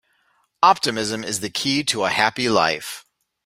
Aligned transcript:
Optimism 0.63 1.23
is 1.23 1.41
the 1.41 1.51
key 1.51 1.83
to 1.83 2.05
a 2.05 2.09
happy 2.09 2.49
life. 2.49 3.05